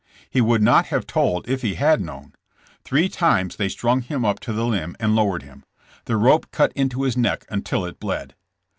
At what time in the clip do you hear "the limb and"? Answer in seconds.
4.51-5.15